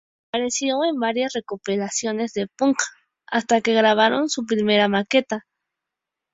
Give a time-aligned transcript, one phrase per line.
[0.29, 2.79] Aparecieron en varias recopilaciones de punk,
[3.27, 5.45] hasta que grabaron su primera maqueta.